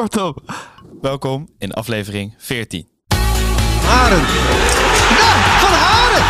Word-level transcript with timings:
Kortom, 0.00 0.34
welkom 1.00 1.48
in 1.58 1.72
aflevering 1.72 2.34
14. 2.38 2.88
Haren. 3.86 4.18
Ja, 5.18 5.30
van 5.62 5.72
Haren. 5.72 6.24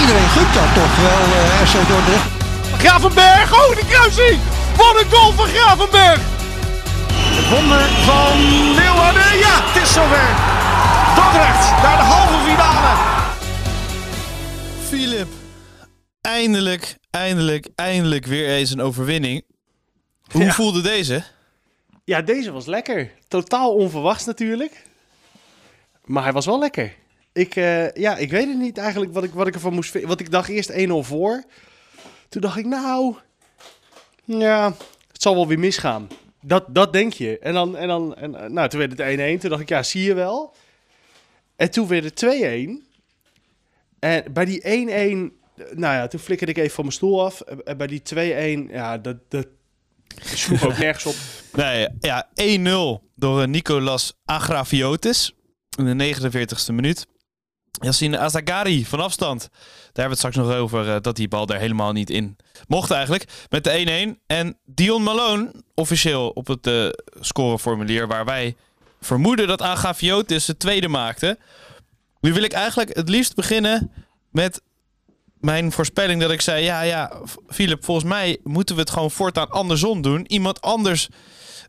Iedereen 0.00 0.28
gunt 0.28 0.54
dat 0.54 0.74
toch 0.74 0.96
wel, 0.96 1.26
uh, 1.28 1.62
RC 1.62 1.88
Dordrecht. 1.88 2.28
Gravenberg, 2.78 3.52
oh 3.52 3.74
die 3.76 3.86
kruising! 3.86 4.38
Wat 4.76 5.02
een 5.02 5.10
goal 5.10 5.32
van 5.32 5.46
Gravenberg! 5.46 6.20
Het 7.12 7.48
wonder 7.48 7.80
van 7.88 8.38
Leeuwarden, 8.74 9.38
ja, 9.38 9.54
het 9.72 9.82
is 9.82 9.92
zover. 9.92 10.28
Dordrecht 11.14 11.82
naar 11.82 11.96
de 11.96 12.02
halve 12.04 12.50
finale. 12.50 12.96
Philip, 14.88 15.28
eindelijk, 16.20 16.96
eindelijk, 17.10 17.68
eindelijk 17.74 18.26
weer 18.26 18.48
eens 18.48 18.70
een 18.70 18.80
overwinning. 18.82 19.42
Hoe 20.30 20.44
Ja. 20.44 20.52
voelde 20.52 20.80
deze? 20.80 21.24
Ja, 22.10 22.22
deze 22.22 22.52
was 22.52 22.66
lekker. 22.66 23.12
Totaal 23.28 23.74
onverwachts 23.74 24.24
natuurlijk. 24.24 24.82
Maar 26.04 26.22
hij 26.22 26.32
was 26.32 26.46
wel 26.46 26.58
lekker. 26.58 26.94
Ik, 27.32 27.56
eh, 27.56 27.92
ja, 27.92 28.16
ik 28.16 28.30
weet 28.30 28.48
het 28.48 28.58
niet 28.58 28.78
eigenlijk 28.78 29.12
wat 29.12 29.24
ik, 29.24 29.32
wat 29.32 29.46
ik 29.46 29.54
ervan 29.54 29.74
moest 29.74 29.90
vinden. 29.90 30.08
Want 30.08 30.20
ik 30.20 30.30
dacht 30.30 30.48
eerst 30.48 30.70
1-0 30.70 31.02
voor. 31.02 31.44
Toen 32.28 32.40
dacht 32.40 32.56
ik, 32.56 32.66
nou... 32.66 33.14
Ja, 34.24 34.74
het 35.12 35.22
zal 35.22 35.34
wel 35.34 35.46
weer 35.48 35.58
misgaan. 35.58 36.08
Dat, 36.42 36.64
dat 36.68 36.92
denk 36.92 37.12
je. 37.12 37.38
En 37.38 37.54
dan, 37.54 37.76
en 37.76 37.88
dan 37.88 38.16
en, 38.16 38.34
eh, 38.34 38.50
nou, 38.50 38.68
toen 38.68 38.78
werd 38.78 38.98
het 38.98 39.00
1-1. 39.00 39.40
Toen 39.40 39.50
dacht 39.50 39.62
ik, 39.62 39.68
ja, 39.68 39.82
zie 39.82 40.02
je 40.02 40.14
wel. 40.14 40.54
En 41.56 41.70
toen 41.70 41.88
werd 41.88 42.04
het 42.04 42.16
2-1. 42.16 42.88
En 43.98 44.32
bij 44.32 44.44
die 44.44 44.62
1-1... 44.62 45.38
Nou 45.54 45.94
ja, 45.94 46.06
toen 46.06 46.20
flikkerde 46.20 46.52
ik 46.52 46.58
even 46.58 46.74
van 46.74 46.84
mijn 46.84 46.96
stoel 46.96 47.24
af. 47.24 47.40
En 47.40 47.76
bij 47.76 47.86
die 47.86 48.02
2-1, 48.68 48.70
ja, 48.72 48.98
dat, 48.98 49.16
dat 49.28 49.46
sloeg 50.16 50.64
ook 50.64 50.78
nergens 50.86 51.06
op. 51.06 51.14
Nee, 51.52 51.88
ja, 52.00 52.28
1-0 52.58 53.10
door 53.16 53.42
eh, 53.42 53.48
Nicolas 53.48 54.12
Agrafiotis 54.24 55.34
in 55.76 55.98
de 55.98 56.14
49ste 56.14 56.74
minuut. 56.74 57.06
Yassine 57.70 58.18
Azagari 58.18 58.86
van 58.86 59.00
afstand. 59.00 59.40
Daar 59.50 59.50
hebben 59.82 60.04
we 60.04 60.08
het 60.08 60.18
straks 60.18 60.36
nog 60.36 60.54
over 60.54 60.94
eh, 60.94 61.00
dat 61.00 61.16
die 61.16 61.28
bal 61.28 61.48
er 61.48 61.58
helemaal 61.58 61.92
niet 61.92 62.10
in 62.10 62.36
mocht 62.68 62.90
eigenlijk. 62.90 63.24
Met 63.48 63.64
de 63.64 64.14
1-1. 64.16 64.22
En 64.26 64.58
Dion 64.64 65.02
Malone, 65.02 65.52
officieel 65.74 66.28
op 66.28 66.46
het 66.46 66.66
eh, 66.66 66.88
scoreformulier 67.20 68.06
waar 68.06 68.24
wij 68.24 68.56
vermoeden 69.00 69.46
dat 69.48 69.62
Agrafiotis 69.62 70.46
het 70.46 70.58
tweede 70.58 70.88
maakte. 70.88 71.38
Nu 72.20 72.32
wil 72.32 72.42
ik 72.42 72.52
eigenlijk 72.52 72.96
het 72.96 73.08
liefst 73.08 73.34
beginnen 73.34 73.92
met 74.30 74.62
mijn 75.40 75.72
voorspelling 75.72 76.20
dat 76.20 76.30
ik 76.30 76.40
zei... 76.40 76.64
Ja, 76.64 76.80
ja, 76.80 77.12
Philip, 77.48 77.84
volgens 77.84 78.06
mij 78.06 78.38
moeten 78.42 78.74
we 78.74 78.80
het 78.80 78.90
gewoon 78.90 79.10
voortaan 79.10 79.50
andersom 79.50 80.02
doen. 80.02 80.24
Iemand 80.26 80.60
anders 80.60 81.08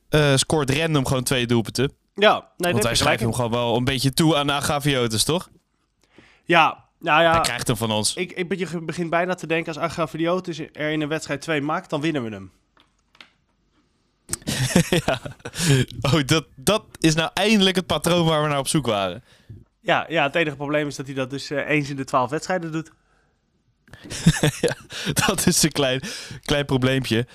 eh, 0.09 0.36
scoort 0.36 0.69
random 0.69 1.05
gewoon 1.05 1.23
twee 1.23 1.47
doelpunten. 1.47 1.94
Ja, 2.14 2.31
nee, 2.33 2.47
Want 2.58 2.73
dat 2.73 2.83
wij 2.83 2.95
schrijven 2.95 3.25
hem 3.25 3.36
gewoon 3.36 3.52
wel 3.52 3.75
een 3.75 3.83
beetje 3.83 4.14
toe 4.14 4.36
aan 4.36 4.52
Agaviotis, 4.52 5.23
toch? 5.23 5.49
Ja, 6.44 6.86
nou 6.99 7.22
ja, 7.22 7.31
Hij 7.31 7.42
krijgt 7.42 7.67
hem 7.67 7.77
van 7.77 7.92
ons. 7.92 8.16
ik, 8.16 8.31
ik 8.31 8.58
je 8.58 8.81
begint 8.81 9.09
bijna 9.09 9.33
te 9.33 9.47
denken 9.47 9.73
als 9.73 9.83
Agrafidiotis 9.83 10.59
er 10.59 10.92
in 10.92 11.02
een 11.02 11.08
wedstrijd 11.08 11.42
2 11.42 11.61
maakt, 11.61 11.89
dan 11.89 12.02
winnen 12.02 12.23
we 12.23 12.30
hem. 12.30 12.52
ja. 15.05 15.22
Oh, 16.02 16.25
dat, 16.25 16.45
dat 16.55 16.83
is 16.99 17.16
nou 17.16 17.30
eindelijk 17.33 17.75
het 17.75 17.86
patroon 17.86 18.25
waar 18.25 18.42
we 18.42 18.47
naar 18.47 18.59
op 18.59 18.67
zoek 18.67 18.86
waren. 18.86 19.23
Ja, 19.81 20.05
ja, 20.09 20.23
het 20.23 20.36
enige 20.36 20.55
probleem 20.55 20.88
is 20.88 20.95
dat 20.95 21.05
hij 21.05 21.16
dat 21.16 21.30
dus 21.30 21.49
eh, 21.49 21.69
eens 21.69 21.89
in 21.89 21.95
de 21.95 22.03
12 22.03 22.30
wedstrijden 22.30 22.72
doet. 22.72 22.92
ja, 24.61 24.75
dat 25.28 25.47
is 25.47 25.64
een 25.64 25.72
klein, 25.72 26.02
klein 26.45 26.66
probleempje. 26.66 27.28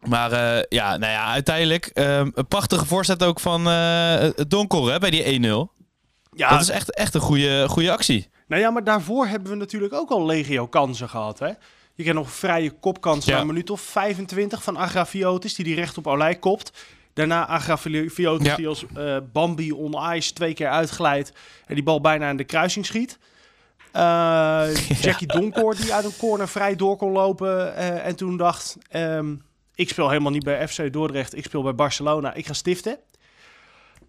Maar 0.00 0.32
eh, 0.32 0.62
ja, 0.68 0.96
nou 0.96 1.12
ja, 1.12 1.26
uiteindelijk 1.32 1.86
ehm, 1.86 2.30
een 2.34 2.46
prachtige 2.48 2.86
voorzet 2.86 3.22
ook 3.22 3.40
van 3.40 3.68
eh 3.68 4.28
Donker 4.48 4.90
hè, 4.92 4.98
bij 4.98 5.10
die 5.10 5.40
1-0. 5.68 5.74
Ja, 6.32 6.48
Dat 6.50 6.60
is 6.60 6.68
echt, 6.68 6.94
echt 6.94 7.14
een 7.14 7.20
goede, 7.20 7.68
goede 7.68 7.90
actie. 7.92 8.28
nou 8.48 8.62
ja, 8.62 8.70
maar 8.70 8.84
daarvoor 8.84 9.26
hebben 9.26 9.50
we 9.50 9.56
natuurlijk 9.56 9.92
ook 9.94 10.10
al 10.10 10.26
legio 10.26 10.66
kansen 10.66 11.08
gehad, 11.08 11.38
hè. 11.38 11.50
Je 11.94 12.02
kent 12.04 12.16
nog 12.16 12.30
vrije 12.30 12.70
kopkans 12.70 13.24
Ja. 13.24 13.34
na 13.34 13.40
een 13.40 13.46
minuut 13.46 13.70
of 13.70 13.80
25 13.80 14.62
van 14.62 14.76
Agrafiotis, 14.76 15.54
die 15.54 15.64
die 15.64 15.74
recht 15.74 15.98
op 15.98 16.06
Olij 16.06 16.34
kopt. 16.34 16.72
Daarna 17.14 17.46
Agrafiotis 17.46 18.46
Ja. 18.46 18.56
die 18.56 18.68
als 18.68 18.84
eh, 18.94 19.16
Bambi 19.32 19.72
on 19.72 20.14
ice 20.14 20.32
twee 20.32 20.54
keer 20.54 20.68
uitglijdt 20.68 21.32
en 21.66 21.74
die 21.74 21.84
bal 21.84 22.00
bijna 22.00 22.30
in 22.30 22.36
de 22.36 22.44
kruising 22.44 22.86
schiet. 22.86 23.18
Eh, 23.96 24.68
Jackie 25.02 25.26
Donkoor 25.26 25.76
die 25.76 25.94
uit 25.94 26.04
een 26.04 26.16
corner 26.18 26.48
vrij 26.48 26.76
door 26.76 26.96
kon 26.96 27.12
lopen 27.12 27.76
eh, 27.76 28.06
en 28.06 28.16
toen 28.16 28.36
dacht, 28.36 28.76
ehm, 28.88 29.34
ik 29.74 29.88
speel 29.88 30.08
helemaal 30.08 30.32
niet 30.32 30.44
bij 30.44 30.68
FC 30.68 30.92
Dordrecht, 30.92 31.36
ik 31.36 31.44
speel 31.44 31.62
bij 31.62 31.74
Barcelona, 31.74 32.34
ik 32.34 32.46
ga 32.46 32.52
stiften. 32.52 32.98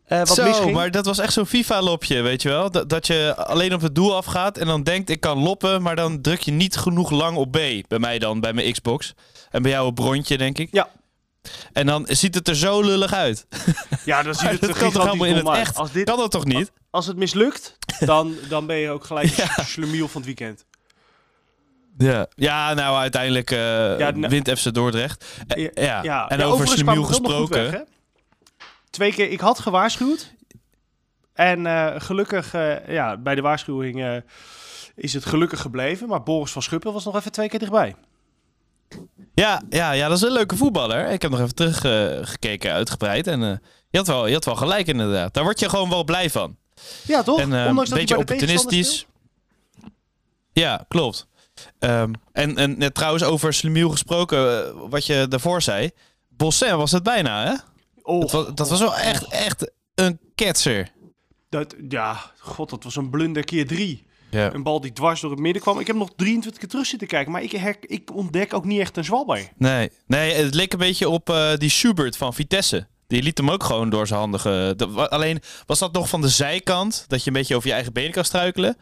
Eh, 0.05 0.17
wat 0.17 0.27
Zo, 0.27 0.43
misging. 0.43 0.73
maar 0.73 0.91
dat 0.91 1.05
was 1.05 1.19
echt 1.19 1.33
zo'n 1.33 1.45
FIFA-lopje, 1.45 2.21
weet 2.21 2.41
je 2.41 2.49
wel? 2.49 2.71
Dat, 2.71 2.89
dat 2.89 3.07
je 3.07 3.35
alleen 3.35 3.73
op 3.73 3.81
het 3.81 3.95
doel 3.95 4.15
afgaat 4.15 4.57
en 4.57 4.67
dan 4.67 4.83
denkt 4.83 5.09
ik 5.09 5.19
kan 5.19 5.37
loppen, 5.37 5.81
maar 5.81 5.95
dan 5.95 6.21
druk 6.21 6.41
je 6.41 6.51
niet 6.51 6.75
genoeg 6.77 7.09
lang 7.09 7.37
op 7.37 7.51
B. 7.51 7.57
Bij 7.87 7.99
mij 7.99 8.19
dan, 8.19 8.39
bij 8.39 8.53
mijn 8.53 8.71
Xbox. 8.71 9.13
En 9.51 9.61
bij 9.61 9.71
jou 9.71 9.87
op 9.87 9.99
rondje, 9.99 10.37
denk 10.37 10.57
ik. 10.57 10.67
Ja. 10.71 10.89
En 11.73 11.85
dan 11.85 12.05
ziet 12.09 12.35
het 12.35 12.47
er 12.47 12.55
zo 12.55 12.81
lullig 12.81 13.13
uit. 13.13 13.47
Ja, 14.05 14.23
dan 14.23 14.35
ziet 14.35 14.49
het 14.61 14.63
er 14.67 14.77
kan 14.77 14.91
toch 14.91 15.03
helemaal 15.05 15.27
in 15.27 15.35
het 15.35 15.47
uit. 15.47 15.57
echt? 15.59 15.75
Als, 15.75 15.91
dit, 15.91 16.05
Kan 16.05 16.17
dat 16.17 16.31
toch 16.31 16.45
niet? 16.45 16.71
als 16.89 17.05
het 17.07 17.17
mislukt, 17.17 17.77
dan, 17.99 18.35
dan 18.49 18.65
ben 18.65 18.75
je 18.77 18.89
ook 18.89 19.03
gelijk 19.03 19.27
ja. 19.55 19.63
slemiel 19.63 20.07
van 20.07 20.21
het 20.21 20.25
weekend. 20.25 20.65
Ja. 21.97 22.27
Ja, 22.35 22.73
nou 22.73 22.97
uiteindelijk 22.97 23.49
Ja, 23.49 23.97
nou- 24.11 24.27
wint 24.27 24.59
FC 24.59 24.73
Dordrecht. 24.73 25.25
Eh, 25.47 25.69
Ja, 26.03 26.27
En 26.29 26.41
over 26.43 26.67
Slemiel 26.67 27.03
gesproken. 27.03 27.71
weg? 27.71 27.81
Twee 28.89 29.13
keer, 29.13 29.29
ik 29.29 29.39
had 29.39 29.59
gewaarschuwd. 29.59 30.33
En 31.33 31.65
eh, 31.65 31.93
gelukkig, 31.97 32.51
ja, 32.87 33.17
bij 33.17 33.35
de 33.35 33.41
waarschuwing 33.41 34.21
is 34.95 35.13
het 35.13 35.25
gelukkig 35.25 35.61
gebleven. 35.61 36.07
Maar 36.07 36.23
Boris 36.23 36.51
van 36.51 36.61
Schuppen 36.61 36.93
was 36.93 37.05
nog 37.05 37.15
even 37.15 37.31
twee 37.31 37.49
keer 37.49 37.59
dichtbij. 37.59 37.95
Ja, 39.43 39.61
ja, 39.69 39.91
ja, 39.91 40.07
dat 40.07 40.17
is 40.17 40.23
een 40.23 40.31
leuke 40.31 40.55
voetballer. 40.55 41.09
Ik 41.09 41.21
heb 41.21 41.31
nog 41.31 41.39
even 41.39 41.55
teruggekeken 41.55 42.27
gekeken 42.27 42.71
uitgebreid. 42.71 43.27
En 43.27 43.43
eh, 43.43 43.57
je, 43.89 43.97
had 43.97 44.07
wel, 44.07 44.27
je 44.27 44.33
had 44.33 44.45
wel 44.45 44.55
gelijk 44.55 44.87
inderdaad. 44.87 45.33
Daar 45.33 45.43
word 45.43 45.59
je 45.59 45.69
gewoon 45.69 45.89
wel 45.89 46.03
blij 46.03 46.29
van. 46.29 46.57
Ja, 47.03 47.23
toch? 47.23 47.39
En 47.39 47.53
eh, 47.53 47.67
Ondanks 47.67 47.89
een 47.89 47.89
dat 47.89 47.99
beetje 47.99 48.17
opportunistisch. 48.17 49.05
Ja, 50.51 50.85
klopt. 50.87 51.27
Ehm, 51.79 52.13
en, 52.31 52.57
en 52.57 52.77
net 52.77 52.93
trouwens 52.93 53.23
over 53.23 53.53
Slemiel 53.53 53.89
gesproken, 53.89 54.65
eh, 54.67 54.73
wat 54.89 55.05
je 55.05 55.25
daarvoor 55.29 55.61
zei. 55.61 55.91
Bossin 56.29 56.77
was 56.77 56.91
het 56.91 57.03
bijna, 57.03 57.45
hè? 57.45 57.53
Oh, 58.01 58.21
Dat 58.21 58.31
was, 58.31 58.45
dat 58.55 58.69
was 58.69 58.79
wel 58.79 58.95
echt, 58.95 59.27
echt 59.27 59.71
een 59.95 60.19
ketser. 60.35 60.91
dat, 61.49 61.75
ja, 61.89 62.31
god, 62.39 62.69
dat 62.69 62.83
was 62.83 62.95
een 62.95 63.09
blunder 63.09 63.43
keer 63.43 63.67
drie. 63.67 64.05
Ja. 64.29 64.53
Een 64.53 64.63
bal 64.63 64.81
die 64.81 64.93
dwars 64.93 65.21
door 65.21 65.31
het 65.31 65.39
midden 65.39 65.61
kwam. 65.61 65.79
Ik 65.79 65.87
heb 65.87 65.95
nog 65.95 66.09
23 66.15 66.59
keer 66.61 66.69
terug 66.69 66.85
zitten 66.85 67.07
kijken. 67.07 67.31
Maar 67.31 67.43
ik, 67.43 67.51
her- 67.51 67.77
ik 67.81 68.13
ontdek 68.15 68.53
ook 68.53 68.65
niet 68.65 68.79
echt 68.79 68.97
een 68.97 69.03
zwalber. 69.03 69.49
Nee, 69.57 69.89
nee, 70.07 70.33
het 70.33 70.53
leek 70.53 70.73
een 70.73 70.79
beetje 70.79 71.09
op 71.09 71.29
eh, 71.29 71.53
die 71.55 71.69
Schubert 71.69 72.17
van 72.17 72.33
Vitesse. 72.33 72.87
Die 73.07 73.23
liet 73.23 73.37
hem 73.37 73.49
ook 73.51 73.63
gewoon 73.63 73.89
door 73.89 74.07
zijn 74.07 74.31
wa- 74.31 75.03
alleen 75.03 75.39
was 75.65 75.79
dat 75.79 75.93
nog 75.93 76.09
van 76.09 76.21
de 76.21 76.29
zijkant, 76.29 77.05
dat 77.07 77.23
je 77.23 77.27
een 77.27 77.33
beetje 77.35 77.55
over 77.55 77.67
je 77.67 77.73
eigen 77.73 77.93
benen 77.93 78.11
kan 78.11 78.25
struikelen. 78.25 78.77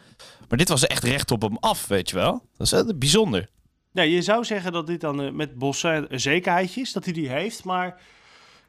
Maar 0.49 0.57
dit 0.57 0.69
was 0.69 0.87
echt 0.87 1.03
recht 1.03 1.31
op 1.31 1.41
hem 1.41 1.57
af, 1.57 1.87
weet 1.87 2.09
je 2.09 2.15
wel. 2.15 2.41
Dat 2.57 2.71
is 2.73 2.83
bijzonder. 2.97 3.49
Ja, 3.91 4.01
je 4.03 4.21
zou 4.21 4.43
zeggen 4.45 4.71
dat 4.71 4.87
dit 4.87 5.01
dan 5.01 5.21
eh, 5.21 5.31
met 5.31 5.57
Bossen 5.57 6.13
een 6.13 6.19
zekerheidje 6.19 6.81
is, 6.81 6.93
dat 6.93 7.03
hij 7.05 7.13
die 7.13 7.29
heeft. 7.29 7.63
Maar 7.63 8.01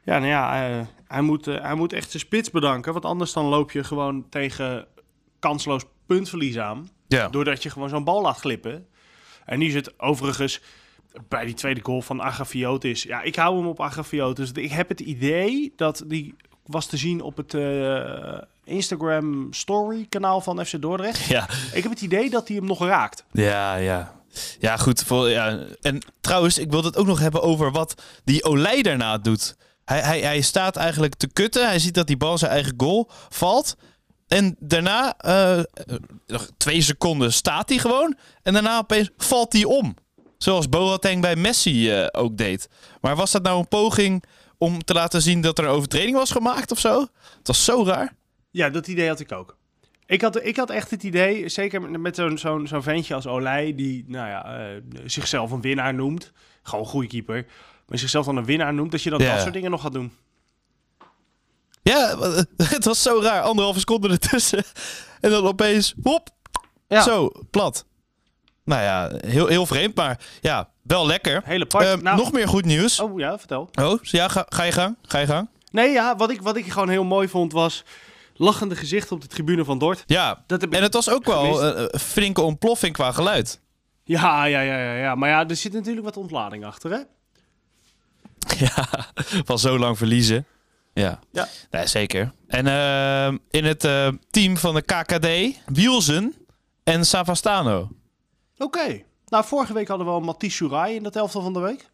ja, 0.03 0.17
nou 0.17 0.29
ja, 0.31 0.69
eh, 0.69 0.85
hij, 1.07 1.21
moet, 1.21 1.45
hij 1.45 1.75
moet 1.75 1.93
echt 1.93 2.09
zijn 2.11 2.23
spits 2.23 2.51
bedanken. 2.51 2.93
Want 2.93 3.05
anders 3.05 3.33
dan 3.33 3.45
loop 3.45 3.71
je 3.71 3.83
gewoon 3.83 4.29
tegen 4.29 4.87
kansloos 5.39 5.83
puntverlies 6.07 6.57
aan. 6.57 6.89
Ja. 7.07 7.27
Doordat 7.27 7.63
je 7.63 7.69
gewoon 7.69 7.89
zo'n 7.89 8.03
bal 8.03 8.21
laat 8.21 8.37
glippen. 8.37 8.85
En 9.45 9.59
nu 9.59 9.65
is 9.65 9.73
het 9.73 9.99
overigens 9.99 10.61
bij 11.27 11.45
die 11.45 11.53
tweede 11.53 11.81
goal 11.83 12.01
van 12.01 12.21
Agafiotis. 12.21 13.03
Ja, 13.03 13.21
ik 13.21 13.35
hou 13.35 13.57
hem 13.57 13.67
op 13.67 13.81
Agafiotis. 13.81 14.51
Ik 14.51 14.71
heb 14.71 14.89
het 14.89 14.99
idee 14.99 15.73
dat 15.75 16.03
die 16.07 16.35
was 16.65 16.85
te 16.85 16.97
zien 16.97 17.21
op 17.21 17.37
het 17.37 17.53
eh, 17.53 18.41
Instagram 18.63 19.53
story 19.53 20.05
kanaal 20.09 20.41
van 20.41 20.65
FC 20.65 20.81
Dordrecht. 20.81 21.25
Ja, 21.25 21.49
Ik 21.73 21.83
heb 21.83 21.91
het 21.91 22.01
idee 22.01 22.29
dat 22.29 22.47
hij 22.47 22.57
hem 22.57 22.65
nog 22.65 22.79
raakt. 22.79 23.23
ja, 23.31 23.75
ja. 23.75 24.15
Ja, 24.59 24.77
goed. 24.77 25.03
Voor, 25.03 25.29
ja. 25.29 25.59
En 25.81 26.01
trouwens, 26.21 26.57
ik 26.57 26.71
wil 26.71 26.83
het 26.83 26.97
ook 26.97 27.05
nog 27.07 27.19
hebben 27.19 27.41
over 27.41 27.71
wat 27.71 28.03
die 28.23 28.43
Olij 28.43 28.81
daarna 28.81 29.17
doet. 29.17 29.55
Hij, 29.85 29.99
hij, 29.99 30.19
hij 30.19 30.41
staat 30.41 30.75
eigenlijk 30.75 31.15
te 31.15 31.27
kutten. 31.27 31.67
Hij 31.67 31.79
ziet 31.79 31.93
dat 31.93 32.07
die 32.07 32.17
bal 32.17 32.37
zijn 32.37 32.51
eigen 32.51 32.73
goal 32.77 33.09
valt. 33.29 33.77
En 34.27 34.55
daarna, 34.59 35.17
eh, 35.17 35.59
nog 36.27 36.49
twee 36.57 36.81
seconden, 36.81 37.33
staat 37.33 37.69
hij 37.69 37.77
gewoon. 37.77 38.17
En 38.43 38.53
daarna 38.53 38.77
opeens 38.77 39.09
valt 39.17 39.53
hij 39.53 39.63
om. 39.63 39.95
Zoals 40.37 40.69
Boateng 40.69 41.21
bij 41.21 41.35
Messi 41.35 41.91
eh, 41.91 42.07
ook 42.11 42.37
deed. 42.37 42.69
Maar 43.01 43.15
was 43.15 43.31
dat 43.31 43.43
nou 43.43 43.59
een 43.59 43.67
poging 43.67 44.23
om 44.57 44.83
te 44.83 44.93
laten 44.93 45.21
zien 45.21 45.41
dat 45.41 45.57
er 45.57 45.63
een 45.63 45.69
overtreding 45.69 46.15
was 46.15 46.31
gemaakt 46.31 46.71
of 46.71 46.79
zo? 46.79 46.99
Het 47.37 47.47
was 47.47 47.65
zo 47.65 47.83
raar. 47.85 48.13
Ja, 48.51 48.69
dat 48.69 48.87
idee 48.87 49.07
had 49.07 49.19
ik 49.19 49.31
ook. 49.31 49.57
Ik 50.05 50.21
had, 50.21 50.45
ik 50.45 50.55
had 50.57 50.69
echt 50.69 50.91
het 50.91 51.03
idee, 51.03 51.49
zeker 51.49 51.81
met- 51.99 52.15
zo'n 52.15 52.37
zo'n 52.37 52.67
zo'n 52.67 52.83
ventje 52.83 53.13
als 53.13 53.27
Olij, 53.27 53.75
die 53.75 54.03
nou 54.07 54.27
ja, 54.29 54.45
eh, 54.45 54.81
zichzelf 55.05 55.51
een 55.51 55.61
winnaar 55.61 55.93
noemt. 55.93 56.31
Gewoon 56.63 56.83
een 56.85 56.91
goede 56.91 57.07
keeper. 57.07 57.45
Maar 57.87 57.97
zichzelf 57.97 58.25
dan 58.25 58.37
een 58.37 58.45
winnaar 58.45 58.73
noemt, 58.73 58.91
dat 58.91 59.01
je 59.03 59.09
dan 59.09 59.19
dat 59.19 59.41
soort 59.41 59.53
dingen 59.53 59.71
nog 59.71 59.81
gaat 59.81 59.93
doen. 59.93 60.11
Ja, 61.87 62.17
het 62.75 62.85
was 62.85 63.01
zo 63.01 63.19
raar. 63.21 63.41
Anderhalve 63.41 63.79
seconde 63.79 64.09
ertussen. 64.09 64.63
En 65.21 65.29
dan 65.29 65.45
opeens, 65.47 65.93
hop, 66.03 66.29
Ja. 66.87 67.01
zo, 67.01 67.31
plat. 67.51 67.85
Nou 68.63 68.81
ja, 68.81 69.11
heel, 69.27 69.47
heel 69.47 69.65
vreemd, 69.65 69.95
maar 69.95 70.19
ja, 70.41 70.69
wel 70.83 71.05
lekker. 71.05 71.41
Hele 71.45 71.63
apart. 71.63 71.85
Eh, 71.85 71.95
Nou- 71.95 72.17
Nog 72.17 72.31
meer 72.31 72.47
goed 72.47 72.65
nieuws. 72.65 72.99
Oh 72.99 73.19
ja, 73.19 73.37
vertel. 73.37 73.69
Oh, 73.81 74.01
ja, 74.03 74.27
ga, 74.27 74.45
ga 74.49 74.63
je 74.63 74.71
gang? 74.71 74.95
Ga 75.01 75.17
je 75.19 75.25
gang? 75.25 75.47
Nee, 75.71 75.89
ja, 75.91 76.15
wat 76.15 76.29
ik, 76.29 76.41
wat 76.41 76.55
ik 76.57 76.71
gewoon 76.71 76.89
heel 76.89 77.03
mooi 77.03 77.27
vond 77.27 77.51
was 77.51 77.83
lachende 78.35 78.75
gezichten 78.75 79.15
op 79.15 79.21
de 79.21 79.27
tribune 79.27 79.65
van 79.65 79.77
Dort. 79.79 80.03
Ja, 80.05 80.43
Dat 80.47 80.61
heb 80.61 80.69
ik 80.69 80.75
en 80.77 80.83
het 80.83 80.93
was 80.93 81.09
ook 81.09 81.25
wel 81.25 81.53
gemist. 81.53 81.93
een 81.93 81.99
flinke 81.99 82.41
ontploffing 82.41 82.93
qua 82.93 83.11
geluid. 83.11 83.59
Ja, 84.03 84.45
ja, 84.45 84.59
ja, 84.59 84.77
ja, 84.83 84.93
ja. 84.93 85.15
Maar 85.15 85.29
ja, 85.29 85.47
er 85.47 85.55
zit 85.55 85.73
natuurlijk 85.73 86.05
wat 86.05 86.17
ontlading 86.17 86.65
achter, 86.65 86.91
hè? 86.91 86.97
Ja, 88.65 88.87
van 89.45 89.59
zo 89.59 89.77
lang 89.79 89.97
verliezen. 89.97 90.45
Ja, 90.97 91.19
Ja. 91.31 91.47
Nee, 91.71 91.87
zeker. 91.87 92.31
En 92.47 92.67
ehm, 92.67 93.37
in 93.49 93.65
het 93.65 93.83
eh, 93.83 94.07
team 94.29 94.57
van 94.57 94.75
de 94.75 94.81
KKD, 94.81 95.57
Wielsen 95.65 96.35
en 96.83 97.05
Savastano. 97.05 97.89
Oké. 98.57 99.01
Nou, 99.27 99.45
vorige 99.45 99.73
week 99.73 99.87
hadden 99.87 100.05
we 100.07 100.11
al 100.13 100.19
Mathieu 100.19 100.49
Sourai 100.51 100.95
in 100.95 101.03
dat 101.03 101.15
elftal 101.15 101.41
van 101.41 101.53
de 101.53 101.59
week. 101.59 101.89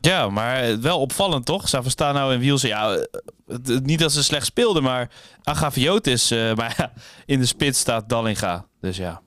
Ja, 0.00 0.28
maar 0.28 0.80
wel 0.80 1.00
opvallend 1.00 1.46
toch? 1.46 1.68
Savastano 1.68 2.30
en 2.30 2.38
Wielsen. 2.38 2.68
Ja, 2.68 2.92
eh, 2.94 3.06
niet 3.82 3.98
dat 3.98 4.12
ze 4.12 4.22
slecht 4.22 4.46
speelden, 4.46 4.82
maar 4.82 5.10
Agaviotis. 5.42 6.30
eh 6.30 6.54
maar 6.58 6.74
ja, 6.78 6.92
in 7.26 7.38
de 7.40 7.46
spits 7.46 7.78
staat 7.78 8.08
Dallinga. 8.08 8.66
Dus 8.80 8.96
ja, 8.96 9.20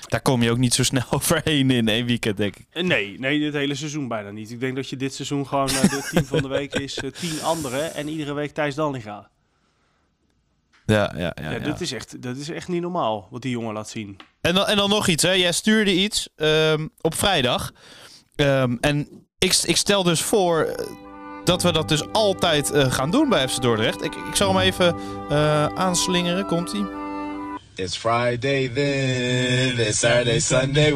daar 0.00 0.22
kom 0.22 0.42
je 0.42 0.50
ook 0.50 0.58
niet 0.58 0.74
zo 0.74 0.82
snel 0.82 1.04
overheen 1.10 1.70
in 1.70 1.88
één 1.88 2.06
weekend, 2.06 2.36
denk 2.36 2.56
ik. 2.56 2.66
Eh, 2.70 2.82
Nee, 2.82 3.18
nee, 3.18 3.38
dit 3.38 3.52
hele 3.52 3.74
seizoen 3.74 4.08
bijna 4.08 4.30
niet. 4.30 4.50
Ik 4.50 4.60
denk 4.60 4.76
dat 4.76 4.88
je 4.88 4.96
dit 4.96 5.14
seizoen 5.14 5.46
gewoon 5.46 5.68
eh, 5.68 5.80
de 5.80 6.08
team 6.10 6.24
van 6.24 6.42
de 6.42 6.48
week 6.48 6.74
is 6.74 6.96
eh, 6.96 7.10
tien 7.10 7.42
anderen 7.42 7.94
en 7.94 8.08
iedere 8.08 8.32
week 8.32 8.50
Thijs 8.50 8.74
Dallinga. 8.74 9.30
Ja, 10.86 11.12
ja, 11.16 11.20
ja. 11.20 11.32
Ja, 11.42 11.50
ja. 11.50 11.58
Dat, 11.58 11.80
is 11.80 11.92
echt, 11.92 12.22
dat 12.22 12.36
is 12.36 12.48
echt 12.48 12.68
niet 12.68 12.80
normaal 12.80 13.28
wat 13.30 13.42
die 13.42 13.50
jongen 13.50 13.74
laat 13.74 13.88
zien. 13.88 14.16
En, 14.40 14.54
dan, 14.54 14.66
en 14.66 14.76
dan 14.76 14.90
nog 14.90 15.08
iets, 15.08 15.22
hè. 15.22 15.32
Jij 15.32 15.52
stuurde 15.52 15.94
iets 15.94 16.28
ehm, 16.36 16.86
op 17.00 17.14
vrijdag. 17.14 17.72
Ehm, 18.34 18.76
en 18.80 19.26
ik, 19.38 19.62
ik 19.64 19.76
stel 19.76 20.02
dus 20.02 20.22
voor 20.22 20.84
dat 21.44 21.62
we 21.62 21.72
dat 21.72 21.88
dus 21.88 22.12
altijd 22.12 22.70
gaan 22.74 23.10
doen 23.10 23.28
bij 23.28 23.48
FC 23.48 23.62
Dordrecht. 23.62 24.02
Ik, 24.02 24.14
ik 24.14 24.34
zal 24.34 24.54
hem 24.54 24.62
even 24.62 24.94
aanslingeren. 25.76 26.46
Komt-ie? 26.46 27.01
It's 27.74 27.96
Friday 27.96 28.68
then, 28.68 29.78
it's 29.78 29.98
Saturday, 29.98 30.40
Sunday. 30.40 30.88
Ik 30.88 30.94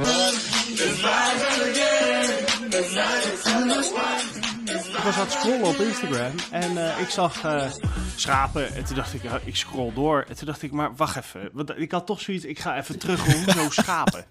was 5.05 5.15
aan 5.15 5.21
het 5.21 5.33
scrollen 5.33 5.65
op 5.65 5.75
Instagram 5.75 6.33
en 6.51 6.77
eh, 6.77 7.01
ik 7.01 7.09
zag 7.09 7.45
eh, 7.45 7.71
schapen. 8.17 8.75
En 8.75 8.85
toen 8.85 8.97
dacht 8.97 9.15
ik, 9.15 9.23
ja, 9.23 9.41
ik 9.45 9.57
scroll 9.57 9.93
door. 9.95 10.25
En 10.29 10.37
toen 10.37 10.47
dacht 10.47 10.63
ik, 10.63 10.73
maar 10.73 10.97
wacht 10.97 11.17
even. 11.17 11.51
Want 11.53 11.79
ik 11.79 11.93
had 11.93 12.07
toch 12.07 12.21
zoiets, 12.21 12.45
ik 12.45 12.59
ga 12.59 12.77
even 12.77 12.99
terug. 12.99 13.25
Hoezo 13.25 13.71
schapen? 13.83 14.25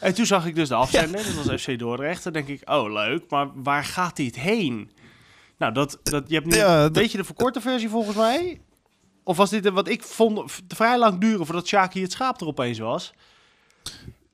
En 0.00 0.14
toen 0.14 0.26
zag 0.26 0.46
ik 0.46 0.54
dus 0.54 0.68
de 0.68 0.74
afzender, 0.74 1.24
dat 1.24 1.44
was 1.44 1.62
FC 1.62 1.78
Dordrecht. 1.78 2.24
Dan 2.24 2.32
denk 2.32 2.48
ik, 2.48 2.70
oh 2.70 2.92
leuk, 2.92 3.30
maar 3.30 3.48
waar 3.54 3.84
gaat 3.84 4.16
dit 4.16 4.36
heen? 4.36 4.90
Nou, 5.58 5.72
dat, 5.72 5.98
dat, 6.02 6.24
je 6.26 6.34
hebt 6.34 6.46
nu 6.46 6.56
Ja, 6.56 6.84
een 6.84 6.92
beetje 6.92 7.18
de 7.18 7.24
verkorte 7.24 7.60
versie 7.60 7.88
volgens 7.88 8.16
mij. 8.16 8.60
Of 9.30 9.36
was 9.36 9.50
dit, 9.50 9.66
een- 9.66 9.74
wat 9.74 9.88
ik 9.88 10.02
vond, 10.02 10.60
vrij 10.68 10.98
lang 10.98 11.20
duren 11.20 11.46
voordat 11.46 11.66
Shaki 11.66 12.02
het 12.02 12.12
schaap 12.12 12.40
er 12.40 12.46
opeens 12.46 12.78
was. 12.78 13.12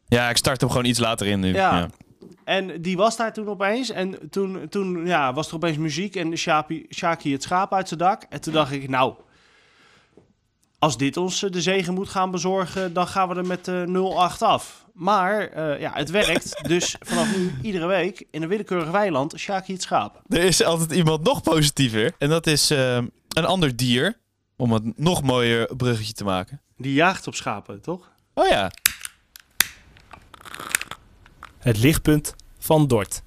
Ja, 0.08 0.28
ik 0.28 0.36
start 0.36 0.60
hem 0.60 0.70
gewoon 0.70 0.84
iets 0.84 0.98
later 0.98 1.26
in 1.26 1.40
nu. 1.40 1.52
Ja. 1.54 1.76
Ja. 1.78 1.88
En 2.44 2.82
die 2.82 2.96
was 2.96 3.16
daar 3.16 3.32
toen 3.32 3.48
opeens. 3.48 3.90
En 3.90 4.30
toen, 4.30 4.68
toen 4.68 5.06
ja, 5.06 5.32
was 5.32 5.48
er 5.48 5.54
opeens 5.54 5.76
muziek 5.76 6.16
en 6.16 6.36
Shaki, 6.90 7.32
het 7.32 7.42
schaap 7.42 7.74
uit 7.74 7.88
zijn 7.88 8.00
dak. 8.00 8.22
En 8.28 8.40
toen 8.40 8.52
dacht 8.52 8.72
ik, 8.72 8.88
nou, 8.88 9.14
als 10.78 10.96
dit 10.96 11.16
ons 11.16 11.42
eh, 11.42 11.50
de 11.50 11.62
zegen 11.62 11.94
moet 11.94 12.08
gaan 12.08 12.30
bezorgen, 12.30 12.92
dan 12.92 13.06
gaan 13.06 13.28
we 13.28 13.34
er 13.34 13.46
met 13.46 13.68
eh 13.68 13.82
0-8 14.34 14.38
af. 14.42 14.86
Maar 14.92 15.48
eh, 15.48 15.80
ja, 15.80 15.90
het 15.94 16.10
werkt. 16.10 16.60
Dus 16.68 16.96
vanaf 17.00 17.36
nu 17.36 17.52
iedere 17.62 17.86
week 17.86 18.26
in 18.30 18.42
een 18.42 18.48
willekeurig 18.48 18.90
weiland 18.90 19.38
Shaki 19.38 19.72
het 19.72 19.82
schaap. 19.82 20.20
Er 20.28 20.42
is 20.42 20.64
altijd 20.64 20.92
iemand 20.92 21.22
nog 21.24 21.42
positiever. 21.42 22.12
En 22.18 22.28
dat 22.28 22.46
is 22.46 22.70
een 22.70 23.44
ander 23.44 23.76
dier. 23.76 24.24
Om 24.56 24.72
het 24.72 24.98
nog 24.98 25.22
mooier 25.22 25.76
bruggetje 25.76 26.12
te 26.12 26.24
maken. 26.24 26.60
Die 26.76 26.92
jaagt 26.92 27.26
op 27.26 27.34
schapen, 27.34 27.80
toch? 27.80 28.12
Oh 28.34 28.48
ja. 28.48 28.70
Het 31.58 31.78
lichtpunt 31.78 32.34
van 32.58 32.86
Dort. 32.86 33.22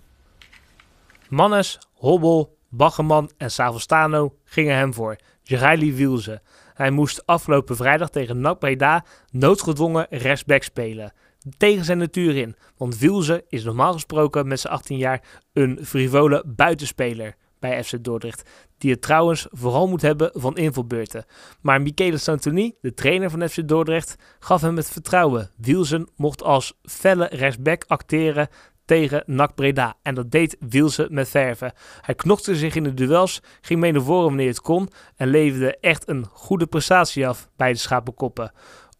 Mannes, 1.29 1.79
Hobbel, 1.93 2.57
Baggerman 2.69 3.31
en 3.37 3.51
Savostano 3.51 4.35
gingen 4.43 4.75
hem 4.75 4.93
voor. 4.93 5.15
Jeraili 5.43 5.93
Wielze. 5.93 6.41
Hij 6.73 6.91
moest 6.91 7.25
afgelopen 7.25 7.75
vrijdag 7.75 8.09
tegen 8.09 8.41
NAC 8.41 8.59
Breda 8.59 9.05
noodgedwongen 9.31 10.07
rechtsback 10.09 10.63
spelen. 10.63 11.13
Tegen 11.57 11.85
zijn 11.85 11.97
natuur 11.97 12.35
in, 12.35 12.55
want 12.77 12.97
Wielze 12.97 13.45
is 13.47 13.63
normaal 13.63 13.93
gesproken 13.93 14.47
met 14.47 14.59
zijn 14.59 14.73
18 14.73 14.97
jaar 14.97 15.23
een 15.53 15.79
frivole 15.83 16.43
buitenspeler 16.47 17.35
bij 17.59 17.83
FC 17.83 18.03
Dordrecht. 18.03 18.49
Die 18.77 18.91
het 18.91 19.01
trouwens 19.01 19.47
vooral 19.51 19.87
moet 19.87 20.01
hebben 20.01 20.31
van 20.33 20.57
invalbeurten. 20.57 21.25
Maar 21.61 21.81
Michele 21.81 22.17
Santoni, 22.17 22.75
de 22.81 22.93
trainer 22.93 23.29
van 23.29 23.49
FC 23.49 23.67
Dordrecht, 23.67 24.15
gaf 24.39 24.61
hem 24.61 24.75
het 24.75 24.89
vertrouwen. 24.89 25.51
Wielsen 25.57 26.09
mocht 26.15 26.43
als 26.43 26.73
felle 26.83 27.25
rechtsback 27.31 27.83
acteren 27.87 28.49
tegen 28.85 29.23
NAC 29.25 29.55
Breda. 29.55 29.95
En 30.01 30.15
dat 30.15 30.31
deed 30.31 30.57
Wielsen 30.59 31.13
met 31.13 31.29
verven. 31.29 31.73
Hij 32.01 32.15
knokte 32.15 32.55
zich 32.55 32.75
in 32.75 32.83
de 32.83 32.93
duels, 32.93 33.41
ging 33.61 33.79
mee 33.79 33.91
naar 33.91 34.01
voren 34.01 34.25
wanneer 34.25 34.47
het 34.47 34.61
kon 34.61 34.89
en 35.15 35.27
leverde 35.27 35.77
echt 35.77 36.07
een 36.07 36.25
goede 36.31 36.67
prestatie 36.67 37.27
af 37.27 37.49
bij 37.55 37.71
de 37.71 37.77
Schapenkoppen. 37.77 38.51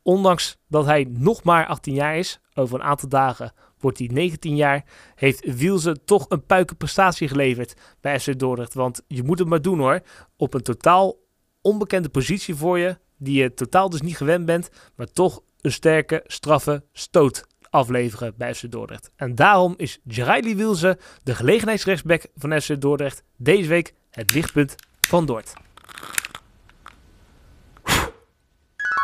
Ondanks 0.02 0.58
dat 0.68 0.86
hij 0.86 1.08
nog 1.10 1.44
maar 1.44 1.66
18 1.66 1.94
jaar 1.94 2.18
is, 2.18 2.40
over 2.54 2.76
een 2.76 2.86
aantal 2.86 3.10
dagen 3.10 3.54
wordt 3.80 3.98
hij 3.98 4.10
19 4.12 4.56
jaar, 4.56 4.84
heeft 5.16 5.56
Wielsen 5.56 6.06
toch 6.06 6.26
een 6.30 6.46
puikenprestatie 6.46 7.28
geleverd 7.28 7.74
bij 8.02 8.20
FC 8.20 8.40
Dordrecht. 8.40 8.74
Want 8.74 9.02
je 9.08 9.24
moet 9.24 9.40
het 9.40 9.48
maar 9.48 9.62
doen 9.62 9.80
hoor, 9.80 10.02
op 10.38 10.54
een 10.54 10.62
totaal 10.62 11.16
onbekende 11.62 12.10
positie 12.10 12.56
voor 12.56 12.80
je, 12.80 12.98
die 13.18 13.42
je 13.42 13.54
totaal 13.54 13.90
dus 13.90 14.02
niet 14.02 14.18
gewend 14.18 14.46
bent, 14.46 14.70
maar 14.96 15.12
toch 15.12 15.42
een 15.62 15.72
sterke, 15.72 16.24
straffe 16.28 16.84
stoot 16.92 17.48
afleveren 17.70 18.34
bij 18.38 18.56
FC 18.56 18.72
Dordrecht. 18.72 19.12
En 19.16 19.36
daarom 19.36 19.74
is 19.78 20.00
Jeraili 20.04 20.56
Wielsen, 20.56 20.98
de 21.24 21.36
gelegenheidsrechtsback 21.36 22.26
van 22.36 22.62
FC 22.62 22.82
Dordrecht, 22.82 23.24
deze 23.38 23.70
week 23.70 23.94
het 24.10 24.34
lichtpunt 24.34 24.76
van 25.08 25.26
Dort. 25.26 25.54